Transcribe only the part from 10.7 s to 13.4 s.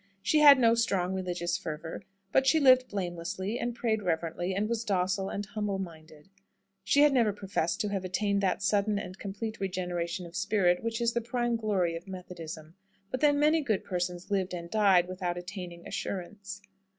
which is the prime glory of Methodism. But then